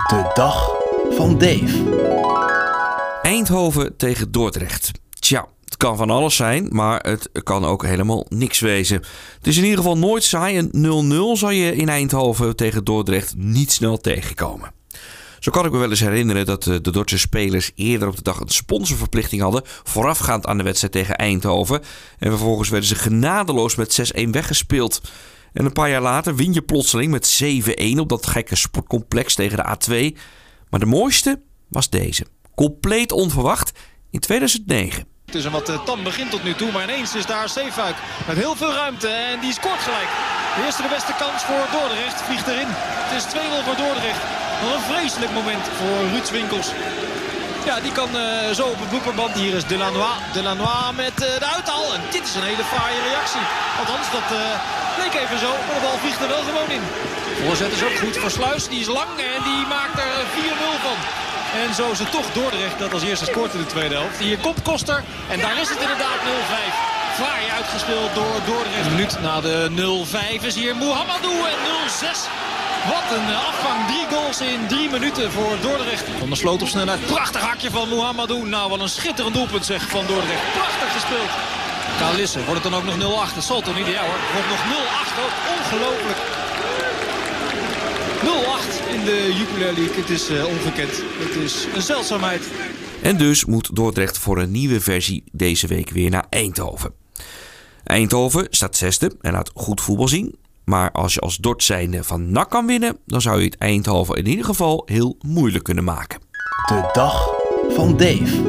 De 0.07 0.31
dag 0.33 0.69
van 1.09 1.37
Dave. 1.37 2.54
Eindhoven 3.25 3.97
tegen 3.97 4.31
Dordrecht. 4.31 4.91
Tja, 5.19 5.47
het 5.63 5.77
kan 5.77 5.97
van 5.97 6.09
alles 6.09 6.35
zijn, 6.35 6.67
maar 6.71 6.99
het 6.99 7.29
kan 7.43 7.65
ook 7.65 7.85
helemaal 7.85 8.25
niks 8.29 8.59
wezen. 8.59 8.97
Het 9.37 9.47
is 9.47 9.57
in 9.57 9.63
ieder 9.63 9.77
geval 9.77 9.97
nooit 9.97 10.23
saai. 10.23 10.57
Een 10.57 11.33
0-0 11.35 11.39
zal 11.39 11.49
je 11.49 11.75
in 11.75 11.89
Eindhoven 11.89 12.55
tegen 12.55 12.83
Dordrecht 12.83 13.33
niet 13.37 13.71
snel 13.71 13.97
tegenkomen. 13.97 14.71
Zo 15.39 15.51
kan 15.51 15.65
ik 15.65 15.71
me 15.71 15.77
wel 15.77 15.89
eens 15.89 15.99
herinneren 15.99 16.45
dat 16.45 16.67
eh, 16.67 16.75
de 16.81 16.91
Dordtse 16.91 17.17
spelers 17.17 17.71
eerder 17.75 18.07
op 18.07 18.15
de 18.15 18.21
dag 18.21 18.39
een 18.39 18.49
sponsorverplichting 18.49 19.41
hadden. 19.41 19.61
voorafgaand 19.65 20.45
aan 20.45 20.57
de 20.57 20.63
wedstrijd 20.63 20.93
tegen 20.93 21.15
Eindhoven. 21.15 21.81
En 22.19 22.29
vervolgens 22.29 22.69
werden 22.69 22.89
ze 22.89 22.95
genadeloos 22.95 23.75
met 23.75 24.13
6-1 24.27 24.29
weggespeeld. 24.29 25.01
En 25.53 25.65
een 25.65 25.73
paar 25.73 25.89
jaar 25.89 26.01
later 26.01 26.35
win 26.35 26.53
je 26.53 26.61
plotseling 26.61 27.11
met 27.11 27.43
7-1 27.95 27.99
op 27.99 28.09
dat 28.09 28.27
gekke 28.27 28.55
sportcomplex 28.55 29.35
tegen 29.35 29.57
de 29.57 29.77
A2. 30.13 30.17
Maar 30.69 30.79
de 30.79 30.85
mooiste 30.85 31.41
was 31.67 31.89
deze. 31.89 32.25
Compleet 32.55 33.11
onverwacht 33.11 33.71
in 34.11 34.19
2009. 34.19 35.07
Het 35.25 35.35
is 35.35 35.45
een 35.45 35.51
wat 35.51 35.69
eh, 35.69 35.83
tam 35.83 36.03
begin 36.03 36.29
tot 36.29 36.43
nu 36.43 36.53
toe, 36.53 36.71
maar 36.71 36.83
ineens 36.83 37.15
is 37.15 37.25
daar 37.25 37.49
Zeefuik 37.49 37.95
met 38.27 38.37
heel 38.37 38.55
veel 38.55 38.73
ruimte 38.73 39.07
en 39.07 39.39
die 39.39 39.53
scoort 39.53 39.79
gelijk. 39.79 40.09
De 40.55 40.61
eerste 40.65 40.81
de 40.81 40.95
beste 40.97 41.13
kans 41.17 41.43
voor 41.43 41.65
Dordrecht 41.71 42.21
vliegt 42.21 42.47
erin. 42.47 42.71
Het 43.05 43.13
is 43.19 43.25
2-0 43.33 43.37
voor 43.65 43.75
Dordrecht. 43.75 44.23
Nog 44.61 44.73
een 44.75 44.89
vreselijk 44.93 45.31
moment 45.31 45.65
voor 45.77 45.97
Ruud 46.11 46.29
Winkels. 46.29 46.69
Ja, 47.65 47.79
die 47.79 47.91
kan 47.91 48.11
eh, 48.17 48.51
zo 48.59 48.65
op 48.75 48.79
het 48.79 48.89
boeperband. 48.89 49.33
Hier 49.33 49.53
is 49.59 49.65
Delanois. 49.65 50.17
Delanois 50.33 50.95
met 50.95 51.17
eh, 51.23 51.39
de 51.43 51.49
uithaal. 51.55 51.93
En 51.95 52.01
dit 52.11 52.23
is 52.29 52.35
een 52.35 52.49
hele 52.51 52.63
fraaie 52.63 53.01
reactie. 53.09 53.45
Althans, 53.79 54.07
dat 54.17 54.27
eh, 54.39 54.43
leek 55.01 55.13
even 55.23 55.39
zo. 55.45 55.51
Maar 55.65 55.75
de 55.77 55.85
bal 55.85 55.97
vliegt 56.03 56.21
er 56.21 56.27
wel 56.35 56.43
gewoon 56.49 56.71
in. 56.77 56.83
Voorzet 57.45 57.71
is 57.77 57.83
ook 57.83 57.97
goed 58.03 58.17
voor 58.17 58.31
Sluis. 58.31 58.67
Die 58.67 58.79
is 58.79 58.91
lang 58.99 59.11
en 59.35 59.41
die 59.49 59.61
maakt 59.75 59.97
er 60.07 60.15
4-0 60.35 60.81
van. 60.87 61.24
En 61.63 61.73
zo 61.73 61.91
is 61.91 61.99
het 61.99 62.11
toch 62.11 62.31
Dordrecht 62.33 62.79
dat 62.79 62.93
als 62.93 63.03
eerste 63.03 63.25
scoort 63.25 63.53
in 63.53 63.59
de 63.59 63.65
tweede 63.65 63.95
helft. 63.95 64.19
Hier 64.19 64.37
komt 64.37 64.61
Koster. 64.61 65.03
En 65.29 65.39
daar 65.39 65.57
is 65.61 65.69
het 65.69 65.79
inderdaad 65.79 66.19
0-5. 66.23 66.95
Fraai 67.19 67.49
uitgespeeld 67.57 68.13
door 68.13 68.35
Dordrecht. 68.45 68.85
Een 68.85 68.91
minuut 68.91 69.21
na 69.21 69.41
de 69.41 69.69
0-5 70.39 70.45
is 70.45 70.55
hier 70.55 70.75
Mohamedou 70.75 71.33
en 71.33 71.59
0-6. 71.65 72.45
Wat 72.93 73.17
een 73.17 73.35
afgang. 73.35 73.87
Drie 73.87 74.17
goals 74.17 74.41
in 74.41 74.67
drie 74.67 74.89
minuten 74.89 75.31
voor 75.31 75.57
Dordrecht. 75.61 76.05
Van 76.19 76.27
der 76.27 76.37
Sloot 76.37 76.61
op 76.61 76.67
snelheid. 76.67 77.05
Prachtig 77.05 77.41
hakje 77.41 77.71
van 77.71 77.89
Mohamedou. 77.89 78.47
Nou, 78.47 78.69
wat 78.69 78.79
een 78.79 78.89
schitterend 78.89 79.35
doelpunt 79.35 79.65
zeg 79.65 79.89
van 79.89 80.05
Dordrecht. 80.05 80.51
Prachtig 80.53 80.93
gespeeld. 80.93 81.29
Kalisse, 81.99 82.43
wordt 82.45 82.63
het 82.63 82.71
dan 82.71 82.81
ook 82.81 82.95
nog 82.95 83.29
0-8? 83.31 83.35
Dat 83.35 83.43
zal 83.43 83.61
toch 83.61 83.75
niet? 83.75 83.87
Ja 83.87 84.01
hoor, 84.01 84.19
wordt 84.33 84.49
nog 84.49 84.59
0-8 84.59 85.19
ook. 85.23 85.33
Ongelooflijk. 85.57 86.34
In 88.95 89.05
de 89.05 89.33
Jupiler 89.37 89.73
League. 89.73 89.95
Het 89.95 90.09
is 90.09 90.29
eh, 90.29 90.45
ongekend. 90.45 90.91
Het 91.03 91.35
is 91.43 91.67
een 91.75 91.81
zeldzaamheid. 91.81 92.51
En 93.01 93.17
dus 93.17 93.45
moet 93.45 93.75
Dordrecht 93.75 94.17
voor 94.17 94.37
een 94.37 94.51
nieuwe 94.51 94.81
versie 94.81 95.23
deze 95.31 95.67
week 95.67 95.89
weer 95.89 96.09
naar 96.09 96.25
Eindhoven. 96.29 96.93
Eindhoven 97.83 98.47
staat 98.49 98.75
zesde 98.75 99.15
en 99.21 99.31
laat 99.31 99.51
goed 99.53 99.81
voetbal 99.81 100.07
zien. 100.07 100.35
Maar 100.65 100.91
als 100.91 101.13
je 101.13 101.19
als 101.19 101.37
Dort 101.37 101.63
zijnde 101.63 102.03
van 102.03 102.31
NAC 102.31 102.49
kan 102.49 102.65
winnen, 102.65 102.97
dan 103.05 103.21
zou 103.21 103.39
je 103.39 103.45
het 103.45 103.57
Eindhoven 103.57 104.15
in 104.15 104.27
ieder 104.27 104.45
geval 104.45 104.81
heel 104.85 105.17
moeilijk 105.21 105.63
kunnen 105.63 105.83
maken. 105.83 106.19
De 106.65 106.89
dag 106.93 107.29
van 107.69 107.97
Dave. 107.97 108.43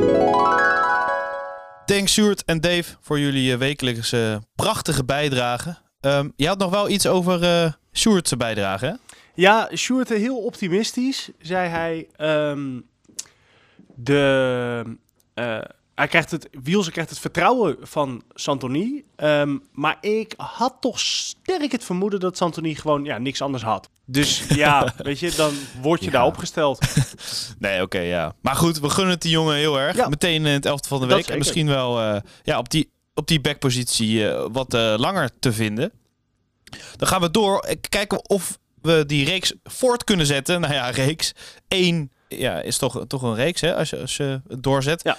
Thanks 1.85 2.13
Sjoerd 2.13 2.45
en 2.45 2.61
Dave 2.61 2.97
voor 3.01 3.21
jullie 3.21 3.53
eh, 3.53 3.59
wekelijkse 3.59 4.43
prachtige 4.55 5.05
bijdrage. 5.05 5.77
Ehm, 6.01 6.29
je 6.37 6.47
had 6.47 6.59
nog 6.59 6.71
wel 6.71 6.89
iets 6.89 7.07
over 7.07 7.43
eh 7.43 7.73
Sjoerd's 7.97 8.37
bijdrage, 8.37 8.87
hè? 8.87 8.93
Ja, 9.37 9.71
Sjoerd, 9.75 10.09
heel 10.09 10.37
optimistisch, 10.45 11.31
zei 11.41 11.69
hij. 11.69 12.09
ehm, 12.17 12.81
de, 13.95 14.97
eh, 15.35 15.59
hij 15.95 16.07
krijgt 16.09 16.31
het, 16.31 16.49
Wielse 16.63 16.91
krijgt 16.91 17.11
het 17.11 17.19
vertrouwen 17.19 17.77
van 17.81 18.23
Santoni. 18.35 19.05
ehm, 19.17 19.57
maar 19.73 19.97
ik 20.01 20.35
had 20.37 20.77
toch 20.81 21.01
sterk 21.01 21.73
het 21.73 21.85
vermoeden 21.85 22.21
dat 22.21 22.37
Santoni 22.37 22.75
gewoon 22.75 23.05
ja, 23.05 23.19
niks 23.19 23.43
anders 23.43 23.63
had. 23.63 23.89
Dus 24.05 24.45
ja, 24.49 24.95
weet 24.97 25.19
je, 25.19 25.31
dan 25.37 25.53
word 25.83 26.01
je 26.01 26.07
Ja. 26.07 26.13
daar 26.13 26.27
opgesteld. 26.27 26.79
Nee, 27.59 27.83
oké, 27.83 27.99
ja. 27.99 28.35
Maar 28.41 28.57
goed, 28.57 28.79
we 28.81 28.91
gunnen 28.91 29.13
het 29.13 29.23
die 29.23 29.31
jongen 29.31 29.55
heel 29.57 29.79
erg. 29.81 29.97
Ja. 29.97 30.09
Meteen 30.09 30.47
in 30.47 30.53
het 30.53 30.67
elfte 30.67 30.89
van 30.89 31.01
de 31.01 31.07
week. 31.07 31.27
En 31.29 31.39
misschien 31.39 31.67
wel 31.67 32.01
eh, 32.01 32.21
ja, 32.43 32.59
op 32.59 32.71
die, 32.71 32.91
op 33.15 33.27
die 33.27 33.41
backpositie 33.41 34.29
eh, 34.31 34.47
wat 34.53 34.73
langer 34.73 35.31
te 35.39 35.53
vinden. 35.53 35.93
Dan 36.97 37.09
gaan 37.09 37.21
we 37.21 37.31
door. 37.31 37.77
Kijken 37.89 38.29
of 38.31 38.59
we 38.83 39.05
die 39.07 39.25
reeks 39.25 39.53
voort 39.65 40.05
kunnen 40.05 40.27
zetten. 40.27 40.61
Nou 40.61 40.75
ja, 40.75 40.91
reeks. 40.91 41.33
Eén 41.69 42.11
ja, 42.29 42.61
is 42.61 42.79
toch, 42.79 43.05
toch 43.07 43.23
een 43.23 43.35
reeks, 43.35 43.61
hè? 43.61 43.77
Als 43.77 43.91
je, 43.91 44.01
als 44.01 44.17
je 44.17 44.41
het 44.49 44.63
doorzet. 44.63 45.03
Ja. 45.03 45.17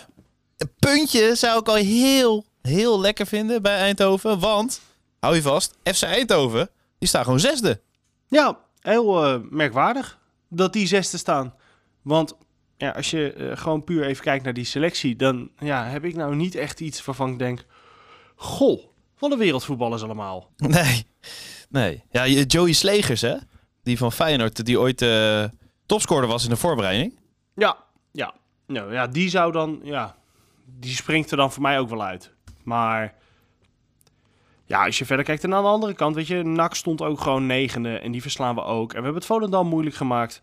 Een 0.58 0.72
puntje 0.80 1.36
zou 1.36 1.60
ik 1.60 1.68
al 1.68 1.76
heel, 1.76 2.46
heel 2.62 3.00
lekker 3.00 3.28
vinden 3.28 3.62
bij 3.62 3.78
Eindhoven. 3.78 4.40
Want, 4.40 4.82
hou 5.20 5.36
je 5.36 5.42
vast, 5.42 5.78
FC 5.84 6.02
Eindhoven, 6.02 6.70
die 7.00 7.08
staan 7.08 7.24
gewoon 7.24 7.40
zesde. 7.40 7.82
Ja, 8.28 8.60
heel 8.80 9.26
eh, 9.26 9.40
merkwaardig 9.50 10.20
dat 10.50 10.74
die 10.74 10.88
zesde 10.88 11.18
staan. 11.18 11.54
Want 12.02 12.36
ja, 12.78 12.90
als 12.90 13.12
je 13.12 13.34
eh, 13.34 13.58
gewoon 13.58 13.84
puur 13.84 14.06
even 14.06 14.24
kijkt 14.24 14.44
naar 14.44 14.54
die 14.54 14.66
selectie, 14.66 15.16
dan 15.16 15.50
ja, 15.60 15.86
heb 15.86 16.04
ik 16.04 16.16
nou 16.16 16.36
niet 16.36 16.56
echt 16.56 16.80
iets 16.80 17.06
waarvan 17.06 17.32
ik 17.32 17.40
denk: 17.40 17.66
Goh, 18.36 18.84
wat 19.20 19.32
een 19.32 19.38
wereldvoetballers 19.38 20.04
allemaal. 20.04 20.50
Nee, 20.58 21.06
nee. 21.70 22.04
Ja, 22.12 22.28
Joey 22.28 22.74
Slegers, 22.74 23.22
hè? 23.22 23.36
Die 23.84 23.98
van 23.98 24.12
Feyenoord, 24.12 24.66
die 24.66 24.80
ooit 24.80 25.02
eh 25.02 25.44
topscorer 25.86 26.28
was 26.28 26.44
in 26.44 26.50
de 26.50 26.56
voorbereiding. 26.56 27.20
Ja, 27.56 27.78
ja. 28.12 28.34
Nou 28.66 28.94
ja, 28.94 29.08
die 29.08 29.30
zou 29.30 29.52
dan, 29.52 29.80
ja, 29.84 30.16
die 30.66 30.96
springt 30.96 31.32
er 31.32 31.38
dan 31.38 31.52
voor 31.52 31.62
mij 31.62 31.80
ook 31.80 31.90
wel 31.90 32.04
uit. 32.04 32.34
Maar 32.64 33.14
ja, 34.66 34.86
als 34.86 34.98
je 34.98 35.06
verder 35.06 35.26
kijkt 35.26 35.44
en 35.44 35.54
aan 35.54 35.64
de 35.64 35.70
andere 35.70 35.94
kant, 35.94 36.16
weet 36.16 36.28
je, 36.28 36.44
NAC 36.44 36.76
stond 36.76 37.02
ook 37.02 37.20
gewoon 37.22 37.46
negende 37.46 38.00
en 38.00 38.12
die 38.12 38.22
verslaan 38.22 38.56
we 38.56 38.62
ook. 38.62 38.90
En 38.90 38.98
we 38.98 39.04
hebben 39.04 39.22
het 39.22 39.26
Volendam 39.26 39.68
moeilijk 39.68 39.96
gemaakt. 39.96 40.42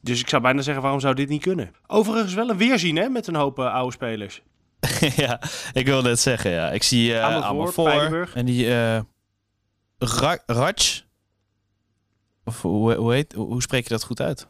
Dus 0.00 0.20
ik 0.20 0.28
zou 0.28 0.42
bijna 0.42 0.62
zeggen, 0.62 0.82
waarom 0.82 1.00
zou 1.00 1.14
dit 1.14 1.28
niet 1.28 1.42
kunnen? 1.42 1.74
Overigens 1.86 2.34
wel 2.34 2.50
een 2.50 2.56
weerzien, 2.56 2.96
hè, 2.96 3.08
met 3.08 3.26
een 3.26 3.34
hoop 3.34 3.58
eh, 3.58 3.74
oude 3.74 3.92
spelers. 3.92 4.42
ja, 5.26 5.40
ik 5.72 5.86
wil 5.86 6.02
net 6.02 6.20
zeggen, 6.20 6.50
ja. 6.50 6.70
Ik 6.70 6.82
zie 6.82 7.18
Amervoort, 7.20 7.44
Amervoort 7.44 7.88
Pijnenburg. 7.88 8.34
en 8.34 8.44
die 8.44 8.68
Ra- 9.98 10.42
Raj. 10.46 10.74
Of 12.44 12.62
hoe, 12.62 12.94
hoe, 12.94 13.12
heet, 13.12 13.32
hoe 13.32 13.62
spreek 13.62 13.82
je 13.82 13.88
dat 13.88 14.04
goed 14.04 14.20
uit? 14.20 14.46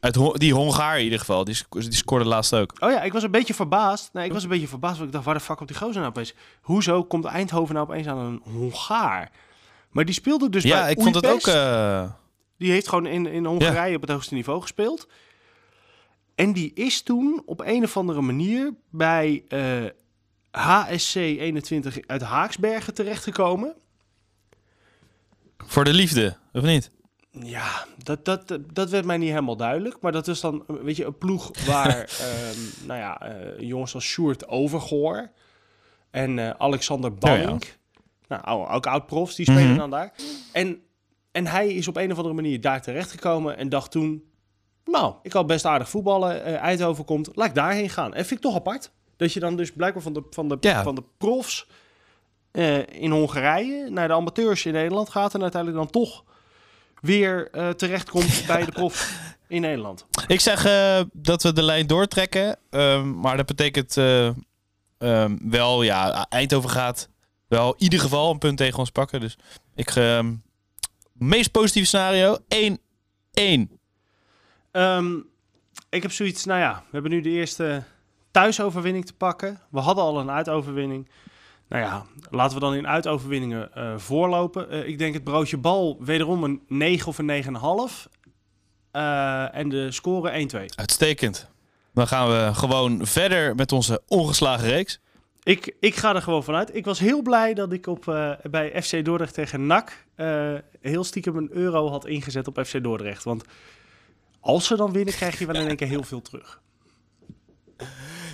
Uit 0.00 0.18
die 0.40 0.54
Hongaar 0.54 0.98
in 0.98 1.04
ieder 1.04 1.18
geval. 1.18 1.44
Die, 1.44 1.54
sc- 1.54 1.72
die 1.80 1.92
scoorde 1.92 2.24
laatst 2.24 2.54
ook. 2.54 2.72
Oh 2.78 2.90
ja, 2.90 3.02
ik 3.02 3.12
was 3.12 3.22
een 3.22 3.30
beetje 3.30 3.54
verbaasd. 3.54 4.10
Nee, 4.12 4.24
ik 4.24 4.32
was 4.32 4.42
een 4.42 4.48
beetje 4.48 4.68
verbaasd, 4.68 4.94
want 4.96 5.06
ik 5.08 5.12
dacht, 5.12 5.24
waar 5.24 5.34
de 5.34 5.40
fuck 5.40 5.56
komt 5.56 5.68
die 5.68 5.78
gozer 5.78 5.94
nou 5.96 6.06
opeens? 6.06 6.34
Hoezo 6.60 7.04
komt 7.04 7.24
Eindhoven 7.24 7.74
nou 7.74 7.86
opeens 7.88 8.06
aan 8.06 8.18
een 8.18 8.42
Hongaar? 8.52 9.30
Maar 9.90 10.04
die 10.04 10.14
speelde 10.14 10.48
dus 10.50 10.62
ja, 10.62 10.80
bij 10.80 10.90
ik 10.90 11.00
vond 11.00 11.14
het 11.14 11.26
ook... 11.26 11.46
Eh, 11.46 12.10
Die 12.56 12.70
heeft 12.72 12.88
gewoon 12.88 13.06
in, 13.06 13.26
in 13.26 13.44
Hongarije 13.44 13.94
op 13.96 14.00
het 14.00 14.10
hoogste 14.10 14.34
niveau 14.34 14.60
gespeeld. 14.60 15.08
En 16.40 16.52
die 16.52 16.72
is 16.74 17.02
toen 17.02 17.42
op 17.46 17.60
een 17.60 17.82
of 17.84 17.96
andere 17.96 18.20
manier 18.20 18.74
bij 18.90 19.44
eh, 19.48 19.84
HSC 20.50 21.14
21 21.14 21.98
uit 22.06 22.22
Haaksbergen 22.22 22.94
terechtgekomen. 22.94 23.74
voor 25.56 25.84
de 25.84 25.92
liefde, 25.92 26.36
of 26.52 26.62
niet? 26.62 26.90
Ja, 27.30 27.86
dat, 28.02 28.24
dat, 28.24 28.58
dat 28.72 28.90
werd 28.90 29.04
mij 29.04 29.16
niet 29.16 29.28
helemaal 29.28 29.56
duidelijk. 29.56 30.00
Maar 30.00 30.12
dat 30.12 30.28
is 30.28 30.40
dan, 30.40 30.64
weet 30.66 30.96
je, 30.96 31.04
een 31.04 31.18
ploeg 31.18 31.50
waar, 31.66 31.98
ehm, 31.98 32.86
nou 32.86 32.98
ja, 33.00 33.20
eh, 33.20 33.60
jongens 33.68 33.94
als 33.94 34.04
Sjoerd 34.04 34.48
Overgoor 34.48 35.30
en 36.10 36.38
eh, 36.38 36.50
Alexander 36.50 37.14
Banning, 37.14 37.64
nou, 38.28 38.42
ou- 38.42 38.68
ook 38.74 38.86
oud-profs, 38.86 39.34
die 39.36 39.46
spelen 39.50 39.68
Mhm. 39.68 39.78
dan 39.78 39.90
daar. 39.90 40.12
En, 40.52 40.82
en 41.32 41.46
hij 41.46 41.68
is 41.74 41.88
op 41.88 41.96
een 41.96 42.10
of 42.10 42.16
andere 42.16 42.34
manier 42.34 42.60
daar 42.60 42.82
terechtgekomen 42.82 43.56
en 43.56 43.68
dacht 43.68 43.90
toen, 43.90 44.24
nou, 44.90 45.14
ik 45.22 45.30
kan 45.30 45.46
best 45.46 45.64
aardig 45.64 45.88
voetballen, 45.88 46.44
eh 46.44 46.54
Eindhoven 46.56 47.04
komt, 47.04 47.28
laat 47.34 47.48
ik 47.48 47.54
daarheen 47.54 47.90
gaan. 47.90 48.14
En 48.14 48.26
vind 48.26 48.40
ik 48.44 48.46
toch 48.46 48.54
apart, 48.54 48.90
dat 49.16 49.32
je 49.32 49.40
dan 49.40 49.56
dus 49.56 49.72
blijkbaar 49.72 50.02
van 50.02 50.12
de, 50.12 50.22
van 50.30 50.48
de, 50.48 50.56
Ja. 50.60 50.82
van 50.82 50.94
de 50.94 51.04
profs 51.18 51.66
eh, 52.50 52.78
in 52.86 53.10
Hongarije 53.10 53.90
naar 53.90 54.08
de 54.08 54.14
amateurs 54.14 54.64
in 54.66 54.72
Nederland 54.72 55.08
gaat 55.08 55.34
en 55.34 55.42
uiteindelijk 55.42 55.82
dan 55.82 55.90
toch 56.02 56.24
weer 57.00 57.48
eh, 57.50 57.68
terechtkomt 57.68 58.42
bij 58.46 58.64
de 58.64 58.72
prof 58.72 59.18
in 59.48 59.60
Nederland. 59.60 60.06
Ik 60.26 60.40
zeg 60.40 60.62
dat 61.12 61.42
we 61.42 61.52
de 61.52 61.62
lijn 61.62 61.86
doortrekken. 61.86 62.56
ehm, 62.70 63.20
maar 63.20 63.36
dat 63.36 63.46
betekent 63.46 63.96
eh, 63.96 64.26
ehm, 64.98 65.36
wel, 65.42 65.82
ja, 65.82 66.26
Eindhoven 66.28 66.70
gaat 66.70 67.08
wel 67.48 67.68
in 67.72 67.82
ieder 67.82 68.00
geval 68.00 68.30
een 68.30 68.38
punt 68.38 68.56
tegen 68.56 68.78
ons 68.78 68.90
pakken. 68.90 69.20
Dus 69.20 69.38
ik, 69.74 69.90
ehm, 69.96 70.34
meest 71.12 71.50
positieve 71.50 71.86
scenario, 71.88 72.36
1-1. 72.48 73.79
Ehm, 74.70 75.16
ik 75.88 76.02
heb 76.02 76.12
zoiets, 76.12 76.44
nou 76.44 76.60
ja, 76.60 76.74
we 76.74 76.88
hebben 76.90 77.10
nu 77.10 77.20
de 77.20 77.28
eerste 77.28 77.82
thuisoverwinning 78.30 79.06
te 79.06 79.14
pakken. 79.14 79.60
We 79.70 79.78
hadden 79.78 80.04
al 80.04 80.20
een 80.20 80.30
uitoverwinning. 80.30 81.08
Nou 81.68 81.82
ja, 81.82 82.06
laten 82.30 82.54
we 82.54 82.60
dan 82.60 82.74
in 82.74 82.88
uitoverwinningen 82.88 83.74
eh, 83.74 83.92
voorlopen. 83.96 84.70
Eh, 84.70 84.88
ik 84.88 84.98
denk 84.98 85.14
het 85.14 85.24
broodje 85.24 85.56
bal 85.56 85.96
wederom 86.00 86.44
een 86.44 86.62
9 86.68 87.08
of 87.08 87.18
een 87.18 87.26
9,5. 87.26 88.08
Eh 88.90 89.54
en 89.54 89.68
de 89.68 89.92
score 89.92 90.30
1-2. 90.30 90.74
Uitstekend. 90.74 91.48
Dan 91.94 92.06
gaan 92.06 92.28
we 92.28 92.54
gewoon 92.54 93.06
verder 93.06 93.54
met 93.54 93.72
onze 93.72 94.02
ongeslagen 94.08 94.68
reeks. 94.68 95.00
Ik, 95.42 95.76
ik 95.80 95.94
ga 95.96 96.14
er 96.14 96.22
gewoon 96.22 96.44
vanuit. 96.44 96.74
Ik 96.74 96.84
was 96.84 96.98
heel 96.98 97.22
blij 97.22 97.54
dat 97.54 97.72
ik 97.72 97.86
op, 97.86 98.04
bij 98.50 98.82
FC 98.82 99.04
Dordrecht 99.04 99.34
tegen 99.34 99.66
NAC 99.66 100.06
heel 100.80 101.04
stiekem 101.04 101.36
een 101.36 101.48
euro 101.52 101.88
had 101.88 102.06
ingezet 102.06 102.48
op 102.48 102.60
FC 102.64 102.82
Dordrecht. 102.82 103.24
Want 103.24 103.44
als 104.40 104.66
ze 104.66 104.76
dan 104.76 104.92
winnen, 104.92 105.14
krijg 105.14 105.38
je 105.38 105.46
wel 105.46 105.56
in 105.56 105.66
één 105.66 105.76
keer 105.76 105.88
heel 105.88 106.02
veel 106.02 106.22
terug. 106.22 106.60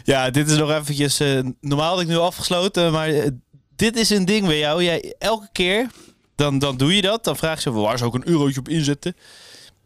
Ja, 0.04 0.30
dit 0.30 0.50
is 0.50 0.56
nog 0.56 0.70
eventjes... 0.70 1.20
eh, 1.20 1.40
normaal 1.60 1.90
had 1.90 2.00
ik 2.00 2.06
nu 2.06 2.16
afgesloten, 2.16 2.92
maar 2.92 3.08
eh, 3.08 3.30
dit 3.76 3.96
is 3.96 4.10
een 4.10 4.24
ding 4.24 4.46
bij 4.46 4.58
jou. 4.58 4.84
Jij, 4.84 5.14
elke 5.18 5.48
keer, 5.52 5.90
dan, 6.34 6.58
dan 6.58 6.76
doe 6.76 6.96
je 6.96 7.02
dat. 7.02 7.24
Dan 7.24 7.36
vraag 7.36 7.62
je, 7.62 7.70
waar 7.72 7.98
zou 7.98 8.10
ik 8.10 8.22
een 8.22 8.32
eurotje 8.32 8.60
op 8.60 8.68
inzetten? 8.68 9.16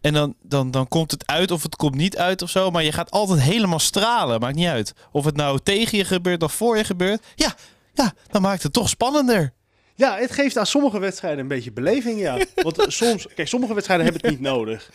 En 0.00 0.12
dan, 0.12 0.34
dan, 0.42 0.70
dan 0.70 0.88
komt 0.88 1.10
het 1.10 1.26
uit 1.26 1.50
of 1.50 1.62
het 1.62 1.76
komt 1.76 1.94
niet 1.94 2.16
uit 2.16 2.42
of 2.42 2.50
zo. 2.50 2.70
Maar 2.70 2.82
je 2.82 2.92
gaat 2.92 3.10
altijd 3.10 3.40
helemaal 3.40 3.78
stralen. 3.78 4.40
Maakt 4.40 4.54
niet 4.54 4.66
uit. 4.66 4.92
Of 5.12 5.24
het 5.24 5.36
nou 5.36 5.58
tegen 5.62 5.98
je 5.98 6.04
gebeurt 6.04 6.42
of 6.42 6.52
voor 6.52 6.76
je 6.76 6.84
gebeurt. 6.84 7.22
Ja, 7.34 7.54
ja 7.94 8.12
dan 8.26 8.42
maakt 8.42 8.62
het 8.62 8.72
toch 8.72 8.88
spannender. 8.88 9.52
Ja, 9.94 10.16
het 10.18 10.32
geeft 10.32 10.56
aan 10.56 10.66
sommige 10.66 10.98
wedstrijden 10.98 11.40
een 11.40 11.48
beetje 11.48 11.72
beleving, 11.72 12.20
ja. 12.20 12.38
Want 12.62 12.84
soms, 12.88 13.26
kijk, 13.34 13.48
sommige 13.48 13.74
wedstrijden 13.74 14.06
hebben 14.06 14.22
het 14.22 14.30
niet 14.30 14.48
nodig. 14.48 14.90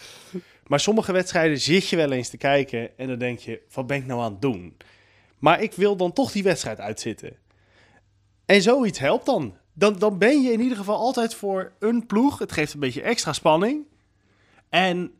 Maar 0.67 0.79
sommige 0.79 1.11
wedstrijden 1.11 1.59
zit 1.59 1.87
je 1.87 1.95
wel 1.95 2.11
eens 2.11 2.29
te 2.29 2.37
kijken 2.37 2.97
en 2.97 3.07
dan 3.07 3.17
denk 3.17 3.39
je, 3.39 3.61
wat 3.73 3.87
ben 3.87 3.97
ik 3.97 4.05
nou 4.05 4.21
aan 4.21 4.31
het 4.31 4.41
doen? 4.41 4.77
Maar 5.39 5.61
ik 5.61 5.73
wil 5.73 5.95
dan 5.95 6.13
toch 6.13 6.31
die 6.31 6.43
wedstrijd 6.43 6.79
uitzitten. 6.79 7.35
En 8.45 8.61
zoiets 8.61 8.99
helpt 8.99 9.25
dan. 9.25 9.57
Dan, 9.73 9.99
dan 9.99 10.17
ben 10.17 10.41
je 10.41 10.51
in 10.51 10.61
ieder 10.61 10.77
geval 10.77 10.97
altijd 10.97 11.35
voor 11.35 11.71
een 11.79 12.05
ploeg. 12.05 12.39
Het 12.39 12.51
geeft 12.51 12.73
een 12.73 12.79
beetje 12.79 13.01
extra 13.01 13.33
spanning. 13.33 13.85
En 14.69 15.11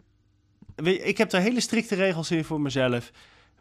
je, 0.75 0.99
ik 0.99 1.17
heb 1.17 1.31
er 1.31 1.41
hele 1.41 1.61
strikte 1.61 1.95
regels 1.95 2.31
in 2.31 2.43
voor 2.43 2.61
mezelf. 2.61 3.11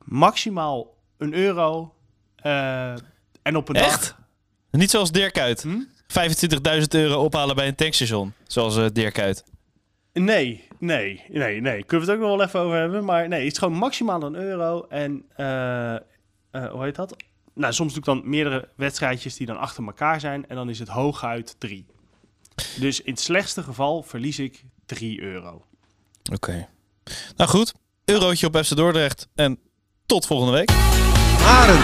Maximaal 0.04 0.94
een 1.18 1.34
euro. 1.34 1.94
eh, 2.36 2.94
en 3.42 3.56
op 3.56 3.68
een 3.68 3.74
dag... 3.74 3.86
Echt? 3.86 4.14
Niet 4.70 4.90
zoals 4.90 5.12
Dirk 5.12 5.38
uit. 5.38 5.62
Hm? 5.62 5.80
25.000 6.80 6.82
euro 6.88 7.24
ophalen 7.24 7.56
bij 7.56 7.68
een 7.68 7.74
tankstation. 7.74 8.32
Zoals 8.46 8.76
eh 8.76 8.86
Dirk 8.92 9.18
uit. 9.18 9.44
Nee, 10.22 10.68
nee, 10.78 11.22
nee, 11.28 11.60
nee. 11.60 11.84
Kunnen 11.84 12.06
we 12.06 12.12
het 12.12 12.20
ook 12.22 12.28
nog 12.28 12.36
wel 12.36 12.46
even 12.46 12.60
over 12.60 12.76
hebben. 12.76 13.04
Maar 13.04 13.28
nee, 13.28 13.42
het 13.42 13.52
is 13.52 13.58
gewoon 13.58 13.78
maximaal 13.78 14.22
een 14.22 14.34
euro. 14.34 14.86
En 14.88 15.24
eh, 15.36 15.94
eh, 15.94 16.00
hoe 16.50 16.82
heet 16.84 16.94
dat? 16.94 17.16
Nou, 17.54 17.72
soms 17.72 17.90
doe 17.90 17.98
ik 17.98 18.04
dan 18.04 18.30
meerdere 18.30 18.68
wedstrijdjes 18.76 19.36
die 19.36 19.46
dan 19.46 19.58
achter 19.58 19.84
elkaar 19.84 20.20
zijn. 20.20 20.48
En 20.48 20.56
dan 20.56 20.68
is 20.68 20.78
het 20.78 20.88
hooguit 20.88 21.56
drie. 21.58 21.86
Dus 22.80 23.00
in 23.00 23.12
het 23.12 23.20
slechtste 23.20 23.62
geval 23.62 24.02
verlies 24.02 24.38
ik 24.38 24.64
3 24.86 25.20
euro. 25.20 25.64
Oké. 26.32 26.68
Nou 27.36 27.50
goed, 27.50 27.74
eurotje 28.04 28.46
op 28.46 28.56
FC 28.56 28.76
Dordrecht 28.76 29.28
en 29.34 29.58
tot 30.06 30.26
volgende 30.26 30.52
week. 30.52 30.70
Haren. 31.40 31.78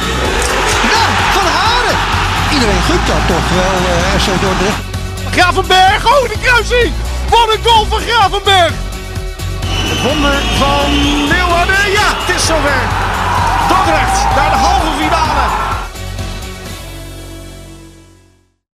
Ja, 0.90 1.04
Van 1.32 1.46
Haren. 1.46 1.98
Iedereen 2.52 2.82
gunt 2.82 3.06
dat 3.06 3.26
toch 3.26 3.50
wel, 3.54 3.76
eh 3.90 4.16
RC 4.16 4.40
Dordrecht. 4.40 4.84
Gravenberg, 5.34 6.06
oh 6.06 6.28
de 6.28 6.38
kruising! 6.42 7.09
Wat 7.30 7.54
een 7.54 7.64
goal 7.64 7.86
van 7.86 8.00
Gravenberg! 8.00 8.72
Het 9.92 10.02
wonder 10.02 10.42
van 10.58 10.90
Leeuwarden, 11.28 11.90
ja, 11.90 12.08
het 12.20 12.36
is 12.36 12.46
zover. 12.46 12.82
Dordrecht 13.68 14.24
naar 14.36 14.50
de 14.50 14.56
halve 14.56 14.90
finale 14.98 15.69